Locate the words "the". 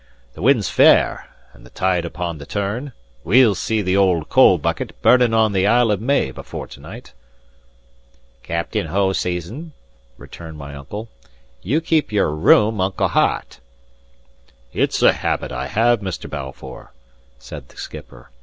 0.33-0.41, 1.63-1.69, 2.39-2.47, 3.83-3.95, 5.51-5.67, 17.69-17.77